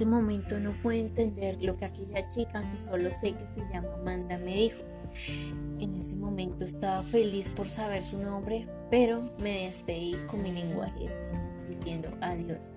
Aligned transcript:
ese 0.00 0.08
momento 0.08 0.58
no 0.58 0.72
pude 0.80 0.98
entender 0.98 1.62
lo 1.62 1.76
que 1.76 1.84
aquella 1.84 2.26
chica, 2.30 2.62
que 2.72 2.78
solo 2.78 3.12
sé 3.12 3.32
que 3.32 3.44
se 3.44 3.60
llama 3.70 3.92
Amanda, 4.00 4.38
me 4.38 4.54
dijo. 4.54 4.78
En 5.78 5.94
ese 5.94 6.16
momento 6.16 6.64
estaba 6.64 7.02
feliz 7.02 7.50
por 7.50 7.68
saber 7.68 8.02
su 8.02 8.16
nombre, 8.16 8.66
pero 8.90 9.30
me 9.38 9.66
despedí 9.66 10.16
con 10.26 10.42
mi 10.42 10.52
lenguaje 10.52 11.04
de 11.04 11.10
señas 11.10 11.68
diciendo 11.68 12.08
adiós. 12.22 12.72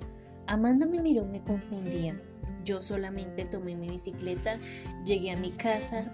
Amanda 0.48 0.86
me 0.86 1.00
miró, 1.00 1.24
me 1.24 1.42
confundía. 1.42 2.20
Yo 2.66 2.84
solamente 2.84 3.46
tomé 3.46 3.78
mi 3.78 3.88
bicicleta, 3.88 4.60
llegué 5.06 5.32
a 5.32 5.38
mi 5.38 5.52
casa, 5.52 6.12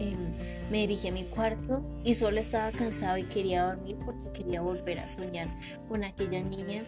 em, 0.00 0.32
me 0.72 0.78
dirigí 0.78 1.06
a 1.06 1.12
mi 1.12 1.22
cuarto 1.22 1.84
y 2.02 2.14
solo 2.14 2.40
estaba 2.40 2.72
cansado 2.72 3.16
y 3.16 3.22
quería 3.22 3.62
dormir 3.62 3.96
porque 4.04 4.32
quería 4.32 4.60
volver 4.60 4.98
a 4.98 5.08
soñar 5.08 5.46
con 5.88 6.02
aquella 6.02 6.42
niña 6.42 6.84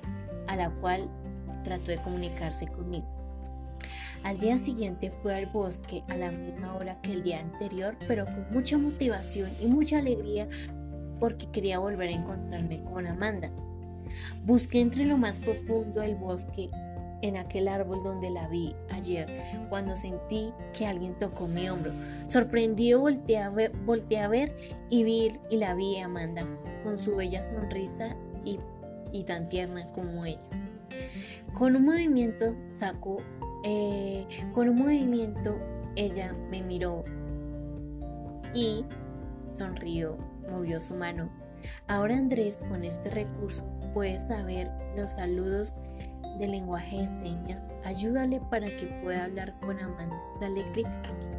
a 0.48 0.56
la 0.56 0.70
cual 0.80 1.08
trató 1.62 1.92
de 1.92 2.02
comunicarse 2.02 2.66
conmigo. 2.66 3.19
Al 4.22 4.38
día 4.38 4.58
siguiente 4.58 5.10
fue 5.10 5.34
al 5.34 5.46
bosque 5.46 6.02
a 6.08 6.16
la 6.16 6.30
misma 6.30 6.74
hora 6.74 7.00
que 7.00 7.12
el 7.12 7.22
día 7.22 7.40
anterior, 7.40 7.96
pero 8.06 8.26
con 8.26 8.46
mucha 8.50 8.76
motivación 8.76 9.50
y 9.60 9.66
mucha 9.66 9.98
alegría 9.98 10.46
porque 11.18 11.50
quería 11.50 11.78
volver 11.78 12.08
a 12.08 12.12
encontrarme 12.12 12.82
con 12.84 13.06
Amanda. 13.06 13.50
Busqué 14.44 14.80
entre 14.80 15.04
lo 15.04 15.16
más 15.16 15.38
profundo 15.38 16.00
del 16.00 16.16
bosque 16.16 16.70
en 17.22 17.36
aquel 17.36 17.68
árbol 17.68 18.02
donde 18.02 18.30
la 18.30 18.48
vi 18.48 18.74
ayer, 18.90 19.26
cuando 19.68 19.96
sentí 19.96 20.52
que 20.76 20.86
alguien 20.86 21.18
tocó 21.18 21.46
mi 21.48 21.68
hombro. 21.68 21.92
Sorprendido 22.26 23.00
volteé 23.00 23.38
a 23.38 23.50
ver, 23.50 23.72
a 24.18 24.28
ver 24.28 24.56
y 24.88 25.04
vi 25.04 25.32
y 25.50 25.56
la 25.56 25.74
vi 25.74 25.98
Amanda, 25.98 26.46
con 26.82 26.98
su 26.98 27.16
bella 27.16 27.44
sonrisa 27.44 28.16
y, 28.44 28.58
y 29.12 29.24
tan 29.24 29.48
tierna 29.48 29.90
como 29.92 30.24
ella. 30.24 30.38
Con 31.52 31.76
un 31.76 31.84
movimiento 31.84 32.54
sacó, 32.68 33.18
eh, 33.64 34.26
con 34.52 34.68
un 34.68 34.76
movimiento 34.76 35.58
ella 35.96 36.32
me 36.50 36.62
miró 36.62 37.04
y 38.54 38.84
sonrió, 39.48 40.16
movió 40.50 40.80
su 40.80 40.94
mano. 40.94 41.30
Ahora 41.88 42.16
Andrés 42.16 42.64
con 42.68 42.84
este 42.84 43.10
recurso 43.10 43.64
puede 43.92 44.18
saber 44.20 44.70
los 44.96 45.12
saludos 45.12 45.78
de 46.38 46.48
lenguaje 46.48 47.02
de 47.02 47.08
señas. 47.08 47.76
Ayúdale 47.84 48.40
para 48.50 48.66
que 48.66 48.86
pueda 49.02 49.24
hablar 49.24 49.58
con 49.60 49.78
Amanda. 49.78 50.16
Dale 50.40 50.64
clic 50.72 50.86
aquí. 50.86 51.30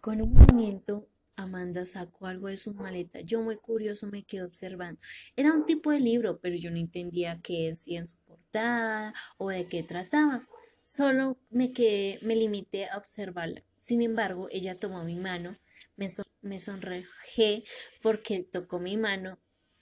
Con 0.00 0.20
un 0.20 0.34
movimiento, 0.34 1.06
Amanda 1.36 1.84
sacó 1.84 2.26
algo 2.26 2.48
de 2.48 2.56
su 2.56 2.74
maleta. 2.74 3.20
Yo 3.20 3.40
muy 3.42 3.56
curioso 3.56 4.06
me 4.06 4.24
quedé 4.24 4.44
observando. 4.44 5.00
Era 5.36 5.52
un 5.52 5.64
tipo 5.64 5.90
de 5.90 6.00
libro, 6.00 6.38
pero 6.40 6.56
yo 6.56 6.70
no 6.70 6.76
entendía 6.76 7.40
qué 7.42 7.68
decía 7.68 8.00
en 8.00 8.08
su 8.08 8.16
portada 8.26 9.14
o 9.38 9.50
de 9.50 9.66
qué 9.66 9.82
trataba. 9.82 10.48
Solo 10.84 11.38
me 11.50 11.72
quedé, 11.72 12.18
me 12.22 12.36
limité 12.36 12.86
a 12.86 12.98
observarla. 12.98 13.62
Sin 13.78 14.02
embargo, 14.02 14.48
ella 14.50 14.74
tomó 14.74 15.04
mi 15.04 15.16
mano, 15.16 15.58
me, 15.96 16.06
me 16.42 16.58
sonrojé 16.60 17.64
porque 18.02 18.42
tocó 18.42 18.78
mi 18.78 18.96
mano 18.96 19.38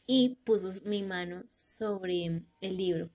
y 0.06 0.36
puso 0.44 0.70
mi 0.84 1.02
mano 1.02 1.44
sobre 1.48 2.44
el 2.60 2.76
libro, 2.76 3.10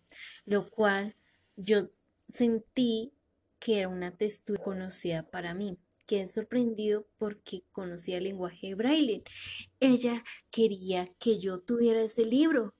lo 0.45 0.69
cual 0.69 1.15
yo 1.55 1.89
sentí 2.29 3.13
que 3.59 3.79
era 3.79 3.89
una 3.89 4.15
textura 4.15 4.61
conocida 4.63 5.23
para 5.23 5.53
mí. 5.53 5.77
Quedé 6.07 6.25
sorprendido 6.25 7.05
porque 7.19 7.63
conocía 7.71 8.17
el 8.17 8.23
lenguaje 8.23 8.73
braille. 8.75 9.23
Ella 9.79 10.23
quería 10.49 11.13
que 11.19 11.37
yo 11.37 11.59
tuviera 11.59 12.01
ese 12.01 12.25
libro, 12.25 12.73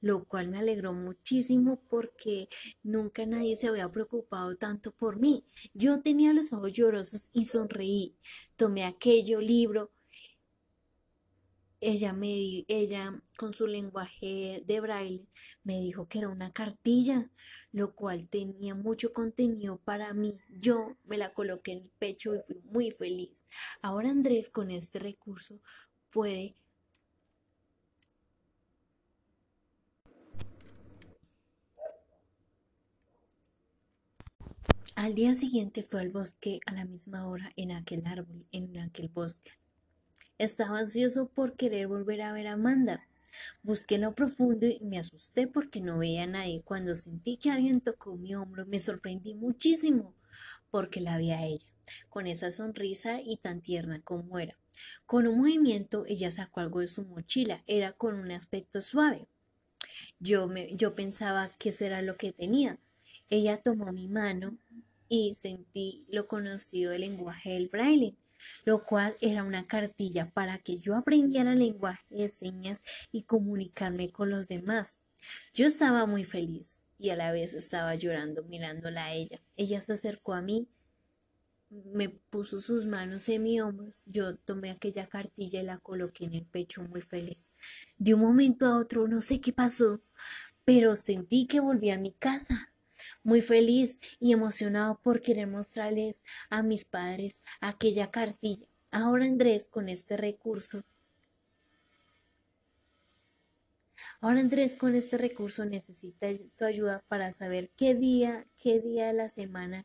lo 0.00 0.24
cual 0.24 0.48
me 0.48 0.58
alegró 0.58 0.92
muchísimo 0.92 1.82
porque 1.88 2.48
nunca 2.82 3.26
nadie 3.26 3.56
se 3.56 3.68
había 3.68 3.90
preocupado 3.90 4.56
tanto 4.56 4.92
por 4.92 5.18
mí. 5.18 5.44
Yo 5.74 6.02
tenía 6.02 6.32
los 6.32 6.52
ojos 6.52 6.74
llorosos 6.74 7.30
y 7.32 7.46
sonreí. 7.46 8.14
Tomé 8.56 8.84
aquello 8.84 9.40
libro 9.40 9.90
ella 11.80 12.12
me 12.12 12.64
ella 12.68 13.22
con 13.36 13.52
su 13.52 13.66
lenguaje 13.66 14.62
de 14.66 14.80
braille 14.80 15.28
me 15.62 15.80
dijo 15.80 16.08
que 16.08 16.18
era 16.18 16.28
una 16.28 16.52
cartilla, 16.52 17.30
lo 17.72 17.94
cual 17.94 18.28
tenía 18.28 18.74
mucho 18.74 19.12
contenido 19.12 19.78
para 19.78 20.12
mí. 20.14 20.38
Yo 20.50 20.96
me 21.04 21.18
la 21.18 21.32
coloqué 21.32 21.72
en 21.72 21.78
el 21.80 21.90
pecho 21.98 22.34
y 22.34 22.40
fui 22.40 22.60
muy 22.64 22.90
feliz. 22.90 23.46
Ahora 23.82 24.10
Andrés 24.10 24.48
con 24.48 24.70
este 24.70 24.98
recurso 24.98 25.60
puede 26.10 26.56
Al 34.98 35.14
día 35.14 35.32
siguiente 35.34 35.84
fue 35.84 36.00
al 36.00 36.08
bosque 36.10 36.58
a 36.66 36.72
la 36.72 36.84
misma 36.84 37.28
hora 37.28 37.52
en 37.54 37.70
aquel 37.70 38.04
árbol, 38.04 38.44
en 38.50 38.76
aquel 38.78 39.08
bosque. 39.08 39.52
Estaba 40.38 40.78
ansioso 40.78 41.28
por 41.28 41.56
querer 41.56 41.88
volver 41.88 42.22
a 42.22 42.32
ver 42.32 42.46
a 42.46 42.52
Amanda. 42.52 43.04
Busqué 43.64 43.98
lo 43.98 44.14
profundo 44.14 44.66
y 44.66 44.78
me 44.84 45.00
asusté 45.00 45.48
porque 45.48 45.80
no 45.80 45.98
veía 45.98 46.22
a 46.22 46.26
nadie. 46.28 46.62
Cuando 46.62 46.94
sentí 46.94 47.36
que 47.36 47.50
alguien 47.50 47.80
tocó 47.80 48.16
mi 48.16 48.36
hombro, 48.36 48.64
me 48.64 48.78
sorprendí 48.78 49.34
muchísimo 49.34 50.14
porque 50.70 51.00
la 51.00 51.18
vi 51.18 51.32
a 51.32 51.44
ella, 51.44 51.66
con 52.08 52.28
esa 52.28 52.52
sonrisa 52.52 53.20
y 53.20 53.38
tan 53.38 53.60
tierna 53.62 54.00
como 54.02 54.38
era. 54.38 54.56
Con 55.06 55.26
un 55.26 55.38
movimiento, 55.38 56.04
ella 56.06 56.30
sacó 56.30 56.60
algo 56.60 56.78
de 56.78 56.88
su 56.88 57.02
mochila. 57.02 57.64
Era 57.66 57.92
con 57.94 58.14
un 58.14 58.30
aspecto 58.30 58.80
suave. 58.80 59.26
Yo, 60.20 60.46
me, 60.46 60.72
yo 60.76 60.94
pensaba 60.94 61.50
que 61.58 61.72
será 61.72 62.00
lo 62.00 62.16
que 62.16 62.32
tenía. 62.32 62.78
Ella 63.28 63.60
tomó 63.60 63.92
mi 63.92 64.06
mano 64.06 64.56
y 65.08 65.34
sentí 65.34 66.06
lo 66.08 66.28
conocido 66.28 66.92
del 66.92 67.00
lenguaje 67.00 67.54
del 67.54 67.68
braille 67.68 68.14
lo 68.64 68.82
cual 68.82 69.16
era 69.20 69.44
una 69.44 69.66
cartilla 69.66 70.30
para 70.30 70.58
que 70.58 70.76
yo 70.76 70.96
aprendiera 70.96 71.52
el 71.52 71.60
lenguaje 71.60 72.04
de 72.10 72.28
señas 72.28 72.84
y 73.12 73.22
comunicarme 73.22 74.10
con 74.10 74.30
los 74.30 74.48
demás. 74.48 74.98
Yo 75.52 75.66
estaba 75.66 76.06
muy 76.06 76.24
feliz 76.24 76.82
y 76.98 77.10
a 77.10 77.16
la 77.16 77.32
vez 77.32 77.54
estaba 77.54 77.94
llorando 77.94 78.42
mirándola 78.44 79.06
a 79.06 79.14
ella. 79.14 79.40
Ella 79.56 79.80
se 79.80 79.92
acercó 79.92 80.34
a 80.34 80.42
mí, 80.42 80.68
me 81.70 82.08
puso 82.08 82.60
sus 82.60 82.86
manos 82.86 83.28
en 83.28 83.42
mis 83.42 83.60
hombros, 83.60 84.02
yo 84.06 84.36
tomé 84.36 84.70
aquella 84.70 85.06
cartilla 85.06 85.60
y 85.60 85.64
la 85.64 85.78
coloqué 85.78 86.24
en 86.24 86.34
el 86.34 86.46
pecho 86.46 86.82
muy 86.82 87.02
feliz. 87.02 87.50
De 87.98 88.14
un 88.14 88.20
momento 88.20 88.66
a 88.66 88.78
otro 88.78 89.06
no 89.06 89.20
sé 89.20 89.40
qué 89.40 89.52
pasó, 89.52 90.00
pero 90.64 90.96
sentí 90.96 91.46
que 91.46 91.60
volví 91.60 91.90
a 91.90 91.98
mi 91.98 92.12
casa 92.12 92.67
muy 93.28 93.42
feliz 93.42 94.00
y 94.20 94.32
emocionado 94.32 94.98
por 95.02 95.20
querer 95.20 95.46
mostrarles 95.46 96.24
a 96.48 96.62
mis 96.62 96.86
padres 96.86 97.42
aquella 97.60 98.10
cartilla. 98.10 98.66
Ahora 98.90 99.26
Andrés 99.26 99.68
con 99.68 99.90
este 99.90 100.16
recurso 100.16 100.82
Ahora 104.22 104.40
Andrés 104.40 104.74
con 104.74 104.94
este 104.94 105.18
recurso 105.18 105.66
necesita 105.66 106.26
tu 106.56 106.64
ayuda 106.64 107.04
para 107.06 107.30
saber 107.30 107.70
qué 107.76 107.94
día, 107.94 108.46
qué 108.56 108.80
día 108.80 109.08
de 109.08 109.12
la 109.12 109.28
semana 109.28 109.84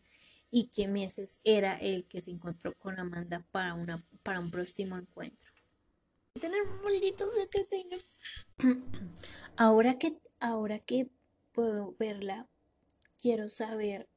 y 0.49 0.67
qué 0.67 0.87
meses 0.87 1.41
era 1.43 1.77
el 1.77 2.07
que 2.07 2.21
se 2.21 2.31
encontró 2.31 2.73
con 2.75 2.97
Amanda 2.97 3.45
para, 3.51 3.73
una, 3.73 4.03
para 4.23 4.39
un 4.39 4.51
próximo 4.51 4.97
encuentro. 4.97 5.51
Tener 6.39 6.65
malditos 6.81 7.29
Ahora 9.57 9.99
que, 9.99 10.17
ahora 10.39 10.79
que 10.79 11.09
puedo 11.51 11.93
verla, 11.99 12.47
quiero 13.23 13.47
saber 13.47 14.09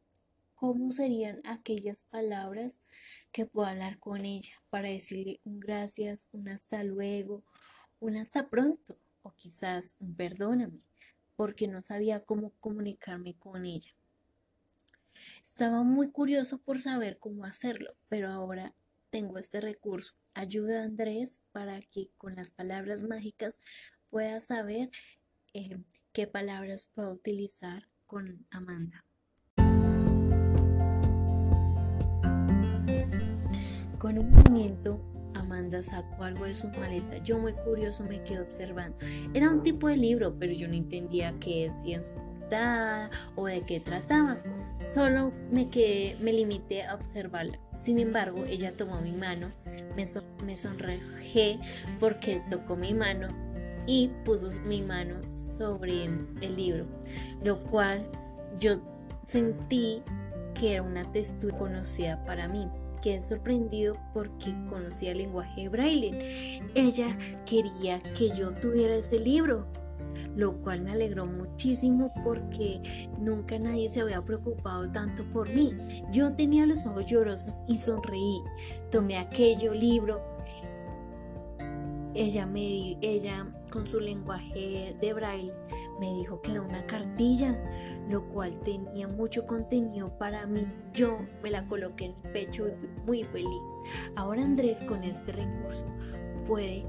cómo 0.56 0.90
serían 0.90 1.40
aquellas 1.44 2.02
palabras 2.02 2.80
que 3.30 3.46
puedo 3.46 3.68
hablar 3.68 4.00
con 4.00 4.24
ella 4.24 4.60
para 4.68 4.88
decirle 4.88 5.38
un 5.44 5.60
gracias, 5.60 6.28
un 6.32 6.48
hasta 6.48 6.82
luego, 6.82 7.44
un 8.00 8.16
hasta 8.16 8.48
pronto 8.48 8.98
o 9.22 9.30
quizás 9.36 9.94
un 10.00 10.16
perdóname, 10.16 10.80
porque 11.36 11.68
no 11.68 11.82
sabía 11.82 12.24
cómo 12.24 12.50
comunicarme 12.58 13.34
con 13.34 13.64
ella. 13.64 13.92
Estaba 15.41 15.84
muy 15.84 16.10
curioso 16.10 16.59
por 16.59 16.80
saber 16.80 17.18
cómo 17.20 17.44
hacerlo, 17.44 17.94
pero 18.09 18.32
ahora 18.32 18.74
tengo 19.10 19.38
este 19.38 19.60
recurso. 19.60 20.14
Ayuda 20.34 20.80
a 20.80 20.84
Andrés 20.84 21.42
para 21.52 21.80
que 21.80 22.09
con 22.18 22.34
las 22.34 22.50
palabras 22.50 23.04
mágicas 23.04 23.60
pueda 24.10 24.41
saber 24.41 24.91
eh, 25.54 25.78
qué 26.12 26.26
palabras 26.26 26.88
puedo 26.92 27.12
utilizar 27.12 27.86
con 28.06 28.47
Amanda. 28.50 29.04
Con 33.98 34.18
un 34.18 34.30
movimiento, 34.30 35.00
Amanda 35.34 35.82
sacó 35.82 36.24
algo 36.24 36.44
de 36.44 36.54
su 36.54 36.68
maleta. 36.68 37.18
Yo 37.18 37.38
muy 37.38 37.53
curioso 37.53 38.04
me 38.04 38.22
quedé 38.22 38.41
observando. 38.41 38.97
Era 39.34 39.50
un 39.50 39.62
tipo 39.62 39.88
de 39.88 39.97
libro, 39.97 40.38
pero 40.38 40.53
yo 40.53 40.68
no 40.68 40.74
entendía 40.74 41.34
qué 41.41 41.64
decía 41.64 42.00
o 43.34 43.47
de 43.47 43.62
qué 43.62 43.80
trataba. 43.80 44.38
Solo 44.82 45.32
me 45.50 45.68
quedé, 45.68 46.16
me 46.20 46.32
limité 46.32 46.84
a 46.84 46.94
observarla. 46.94 47.59
Sin 47.78 47.98
embargo, 47.98 48.44
ella 48.44 48.72
tomó 48.72 49.00
mi 49.00 49.12
mano, 49.12 49.50
me, 49.97 50.56
sonrojé 50.56 51.59
porque 51.98 52.41
tocó 52.48 52.76
mi 52.76 52.94
mano 52.94 53.46
y 53.86 54.09
puso 54.24 54.48
mi 54.62 54.83
mano 54.83 55.16
sobre 55.28 56.04
el 56.04 56.56
libro, 56.56 56.86
lo 57.42 57.62
cual 57.65 58.06
yo 58.59 58.78
sentí 59.22 60.03
que 60.54 60.72
era 60.72 60.83
una 60.83 61.10
textura 61.12 61.56
conocida 61.56 62.24
para 62.24 62.48
mí. 62.48 62.68
Quedé 63.03 63.21
sorprendido 63.21 63.97
porque 64.15 64.54
conocía 64.68 65.12
el 65.12 65.18
lenguaje 65.18 65.68
braille. 65.68 66.62
Ella 66.74 67.16
quería 67.44 68.00
que 68.00 68.30
yo 68.30 68.53
tuviera 68.53 68.97
ese 68.97 69.21
libro, 69.21 69.66
lo 70.34 70.56
cual 70.62 70.80
me 70.80 70.92
alegró 70.92 71.27
muchísimo 71.27 72.10
porque 72.24 73.09
nunca 73.18 73.59
nadie 73.59 73.91
se 73.91 74.00
había 74.00 74.22
preocupado 74.22 74.91
tanto 74.91 75.24
por 75.33 75.48
mí. 75.50 75.74
Yo 76.10 76.33
tenía 76.33 76.66
los 76.66 76.86
ojos 76.86 77.06
llorosos 77.06 77.62
y 77.68 77.77
sonreí. 77.77 78.41
Tomé 78.91 79.18
aquello 79.18 79.74
libro. 79.74 80.21
Ella 82.15 82.47
me 82.47 82.97
ella 83.03 83.47
con 83.76 83.86
su 83.86 84.00
lenguaje 84.00 84.96
de 84.98 85.12
braille 85.12 85.52
me 86.00 86.06
dijo 86.14 86.40
que 86.40 86.52
era 86.52 86.62
una 86.62 86.86
cartilla, 86.86 87.54
lo 88.08 88.26
cual 88.28 88.58
tenía 88.60 89.06
mucho 89.06 89.46
contenido 89.46 90.16
para 90.16 90.46
mí. 90.46 90.66
Yo 90.94 91.18
me 91.42 91.50
la 91.50 91.66
coloqué 91.66 92.06
en 92.06 92.12
el 92.12 92.32
pecho 92.32 92.68
y 92.68 92.72
fui 92.72 92.88
muy 93.04 93.24
feliz. 93.24 93.72
Ahora 94.14 94.42
Andrés 94.42 94.82
con 94.82 95.04
este 95.04 95.32
recurso 95.32 95.84
puede 96.46 96.86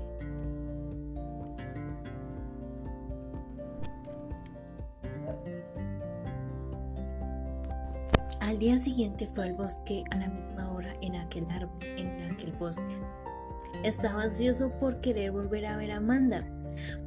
Al 8.39 8.59
día 8.59 8.79
siguiente 8.79 9.27
fue 9.27 9.43
al 9.43 9.53
bosque 9.55 10.05
a 10.11 10.15
la 10.15 10.29
misma 10.29 10.71
hora 10.71 10.95
en 11.01 11.17
aquel 11.17 11.49
árbol, 11.49 11.77
en 11.97 12.31
aquel 12.31 12.53
bosque. 12.53 12.95
Estaba 13.83 14.23
ansioso 14.23 14.71
por 14.79 14.99
querer 15.01 15.31
volver 15.31 15.65
a 15.65 15.77
ver 15.77 15.91
a 15.91 15.97
Amanda. 15.97 16.47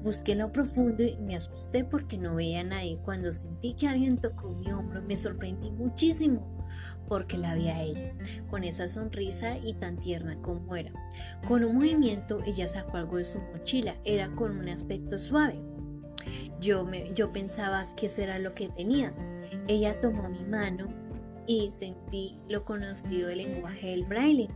Busqué 0.03 0.35
lo 0.35 0.53
profundo 0.53 1.03
y 1.03 1.17
me 1.19 1.37
asusté 1.37 1.85
porque 1.85 2.19
no 2.19 2.35
veía 2.35 2.61
a 2.61 2.65
nadie. 2.65 2.99
Cuando 3.05 3.33
sentí 3.33 3.75
que 3.75 3.89
alguien 3.89 4.17
tocó 4.17 4.51
mi 4.51 4.71
hombro, 4.73 5.03
me 5.03 5.17
sorprendí 5.17 5.71
muchísimo 5.71 6.61
porque 7.09 7.39
la 7.39 7.57
vi 7.57 7.69
a 7.69 7.83
ella, 7.83 8.13
con 8.49 8.63
esa 8.63 8.87
sonrisa 8.87 9.59
y 9.59 9.75
tan 9.75 9.99
tierna 9.99 10.41
como 10.43 10.77
era. 10.77 10.93
Con 11.49 11.65
un 11.65 11.75
movimiento, 11.75 12.41
ella 12.47 12.69
sacó 12.69 12.99
algo 12.99 13.17
de 13.17 13.25
su 13.25 13.41
mochila, 13.41 13.97
era 14.05 14.31
con 14.31 14.57
un 14.57 14.69
aspecto 14.69 15.19
suave. 15.19 15.61
Yo, 16.61 16.85
me, 16.85 17.13
yo 17.13 17.33
pensaba 17.33 17.89
que 17.97 18.09
será 18.09 18.39
lo 18.39 18.55
que 18.55 18.69
tenía. 18.69 19.13
Ella 19.67 20.01
tomó 20.01 20.29
mi 20.29 20.45
mano 20.45 20.89
y 21.47 21.71
sentí 21.71 22.39
lo 22.49 22.65
conocido 22.65 23.29
del 23.29 23.39
lenguaje 23.39 23.89
del 23.89 24.05
braille, 24.05 24.49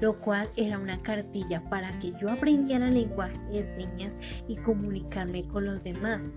lo 0.00 0.18
cual 0.18 0.48
era 0.56 0.78
una 0.78 1.02
cartilla 1.02 1.62
para 1.68 1.90
que 1.98 2.12
yo 2.12 2.30
aprendiera 2.30 2.88
el 2.88 2.94
lenguaje 2.94 3.38
de 3.50 3.64
señas 3.64 4.18
y 4.48 4.56
comunicarme 4.56 5.46
con 5.46 5.64
los 5.64 5.84
demás. 5.84 6.32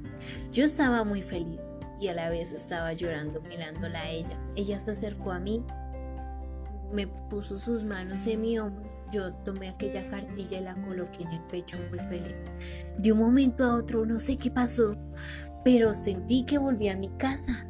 Yo 0.51 0.65
estaba 0.65 1.03
muy 1.03 1.21
feliz 1.21 1.79
y 1.99 2.07
a 2.09 2.13
la 2.13 2.29
vez 2.29 2.51
estaba 2.51 2.93
llorando 2.93 3.41
mirándola 3.41 4.01
a 4.01 4.09
ella. 4.09 4.37
Ella 4.55 4.79
se 4.79 4.91
acercó 4.91 5.31
a 5.31 5.39
mí, 5.39 5.63
me 6.91 7.07
puso 7.07 7.57
sus 7.57 7.83
manos 7.83 8.27
en 8.27 8.41
mi 8.41 8.59
hombros, 8.59 9.03
yo 9.11 9.33
tomé 9.33 9.69
aquella 9.69 10.09
cartilla 10.09 10.57
y 10.57 10.63
la 10.63 10.75
coloqué 10.75 11.23
en 11.23 11.31
el 11.31 11.41
pecho 11.43 11.77
muy 11.89 11.99
feliz. 11.99 12.45
De 12.97 13.11
un 13.11 13.19
momento 13.19 13.63
a 13.63 13.75
otro 13.75 14.05
no 14.05 14.19
sé 14.19 14.37
qué 14.37 14.51
pasó, 14.51 14.97
pero 15.63 15.93
sentí 15.93 16.43
que 16.43 16.57
volví 16.57 16.89
a 16.89 16.97
mi 16.97 17.09
casa 17.17 17.67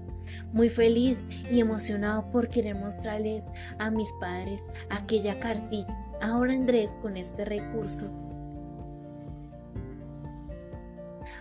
muy 0.54 0.70
feliz 0.70 1.28
y 1.52 1.60
emocionado 1.60 2.30
por 2.32 2.50
querer 2.50 2.76
mostrarles 2.76 3.50
a 3.78 3.90
mis 3.90 4.12
padres 4.20 4.70
aquella 4.90 5.40
cartilla. 5.40 5.98
Ahora 6.22 6.54
Andrés 6.54 6.98
con 7.02 7.18
este 7.18 7.46
recurso. 7.46 8.10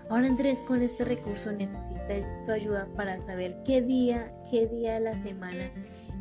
Ahora 0.09 0.27
Andrés 0.27 0.63
con 0.67 0.83
este 0.83 1.05
recurso 1.05 1.53
necesita 1.53 2.45
tu 2.45 2.53
ayuda 2.53 2.89
para 2.97 3.19
saber 3.19 3.63
qué 3.65 3.81
día, 3.81 4.33
qué 4.51 4.67
día 4.67 4.95
de 4.95 5.01
la 5.01 5.17
semana 5.17 5.71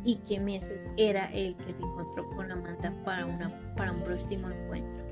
y 0.04 0.16
qué 0.16 0.38
meses 0.40 0.90
era 0.96 1.30
el 1.32 1.56
que 1.56 1.72
se 1.72 1.82
encontró 1.82 2.28
con 2.30 2.50
Amanda 2.52 2.94
para, 3.04 3.26
una, 3.26 3.52
para 3.76 3.92
un 3.92 4.00
próximo 4.02 4.48
encuentro. 4.48 5.04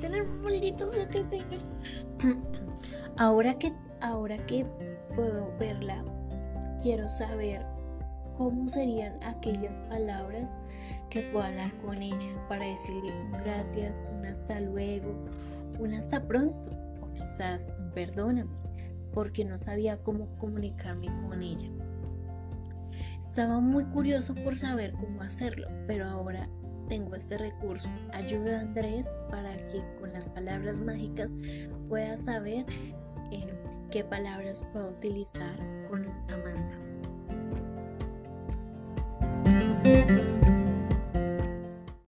Tener 0.00 0.24
Ahora 3.16 3.58
que, 3.58 3.72
ahora 4.00 4.36
que 4.46 4.64
puedo 5.16 5.52
verla 5.58 6.04
quiero 6.82 7.08
saber 7.08 7.64
cómo 8.36 8.68
serían 8.68 9.22
aquellas 9.22 9.80
palabras 9.80 10.56
que 11.10 11.22
puedo 11.32 11.44
hablar 11.44 11.72
con 11.78 12.02
ella 12.02 12.46
para 12.48 12.66
decirle 12.66 13.12
un 13.12 13.32
gracias, 13.32 14.06
un 14.16 14.26
hasta 14.26 14.60
luego, 14.60 15.12
un 15.78 15.94
hasta 15.94 16.26
pronto 16.26 16.70
o 17.02 17.12
quizás 17.14 17.74
un 17.78 17.90
perdóname 17.92 18.50
porque 19.12 19.44
no 19.44 19.58
sabía 19.58 20.02
cómo 20.02 20.28
comunicarme 20.38 21.06
con 21.28 21.42
ella. 21.42 21.68
Estaba 23.18 23.58
muy 23.58 23.84
curioso 23.86 24.34
por 24.34 24.56
saber 24.56 24.92
cómo 24.92 25.22
hacerlo, 25.22 25.68
pero 25.86 26.06
ahora 26.06 26.48
tengo 26.88 27.14
este 27.14 27.36
recurso. 27.36 27.88
Ayuda 28.12 28.58
a 28.58 28.60
Andrés 28.60 29.16
para 29.30 29.56
que 29.68 29.82
con 30.00 30.12
las 30.12 30.28
palabras 30.28 30.80
mágicas 30.80 31.34
pueda 31.88 32.16
saber 32.16 32.64
qué 33.90 34.04
palabras 34.04 34.64
puedo 34.72 34.90
utilizar 34.90 35.56
con 35.88 36.06
Amanda. 36.28 36.74